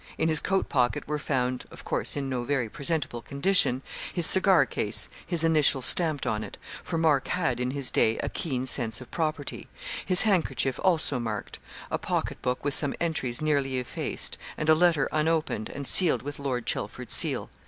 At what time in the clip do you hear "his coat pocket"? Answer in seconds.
0.29-1.07